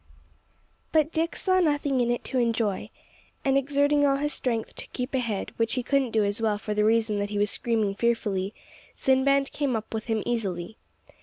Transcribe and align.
But 0.91 1.11
Dick 1.11 1.35
saw 1.35 1.59
nothing 1.59 2.01
in 2.01 2.09
it 2.09 2.23
to 2.23 2.39
enjoy. 2.39 2.89
And 3.45 3.55
exerting 3.55 4.03
all 4.03 4.15
his 4.17 4.33
strength 4.33 4.73
to 4.77 4.87
keep 4.87 5.13
ahead, 5.13 5.51
which 5.57 5.75
he 5.75 5.83
couldn't 5.83 6.09
do 6.09 6.23
as 6.25 6.41
well 6.41 6.57
for 6.57 6.73
the 6.73 6.83
reason 6.83 7.19
that 7.19 7.29
he 7.29 7.37
was 7.37 7.51
screaming 7.51 7.93
fearfully, 7.93 8.51
Sinbad 8.95 9.51
came 9.51 9.75
up 9.75 9.93
with 9.93 10.07
him 10.07 10.23
easily. 10.25 10.79